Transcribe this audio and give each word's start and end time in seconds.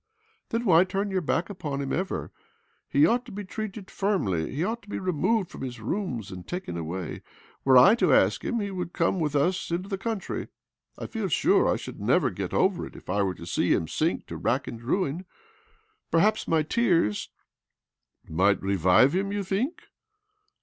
"Then 0.49 0.65
why 0.65 0.83
turn 0.83 1.11
уоцг 1.11 1.27
back 1.27 1.47
upon 1.47 1.77
himever} 1.79 2.31
He 2.89 3.05
ought 3.05 3.23
to 3.27 3.31
be 3.31 3.43
treated 3.43 3.91
firmly— 3.91 4.49
he 4.55 4.63
ought 4.63 4.81
to; 4.81 4.89
be 4.89 4.97
removed 4.97 5.51
from 5.51 5.61
his 5.61 5.79
rooms 5.79 6.31
and 6.31 6.47
taken 6.47 6.75
away. 6.75 7.21
Were 7.63 7.77
I 7.77 7.93
to 7.93 8.11
ask 8.11 8.43
him, 8.43 8.59
he 8.59 8.71
would 8.71 8.93
come 8.93 9.19
with 9.19 9.35
us 9.35 9.69
into 9.69 9.89
the 9.89 9.99
country. 9.99 10.47
I 10.97 11.05
feel 11.05 11.27
sure 11.27 11.67
I 11.71 11.75
should 11.75 12.01
never 12.01 12.31
get 12.31 12.51
over 12.51 12.87
it 12.87 12.95
if 12.95 13.11
I 13.11 13.21
were 13.21 13.35
to 13.35 13.45
see 13.45 13.73
him 13.73 13.87
sink 13.87 14.25
to 14.25 14.37
rack 14.37 14.65
and 14.67 14.81
ruin. 14.81 15.25
Perhaps 16.09 16.47
my 16.47 16.63
tears" 16.63 17.29
OBLOMOV 18.25 18.35
267' 18.35 18.35
Might 18.35 18.61
revive 18.63 19.13
Mm, 19.13 19.31
you 19.35 19.43
think?" 19.43 19.83